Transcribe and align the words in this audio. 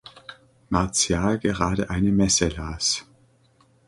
Martial 0.71 1.37
gerade 1.37 1.91
eine 1.91 2.11
Messe 2.11 2.47
las. 2.49 3.05